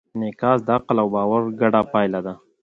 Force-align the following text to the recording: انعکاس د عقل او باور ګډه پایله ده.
انعکاس 0.15 0.59
د 0.67 0.69
عقل 0.77 0.97
او 1.03 1.07
باور 1.15 1.41
ګډه 1.61 1.81
پایله 1.91 2.19
ده. 2.25 2.33